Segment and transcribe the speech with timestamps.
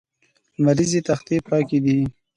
[0.59, 1.97] لمریزې تختې پاکې دي.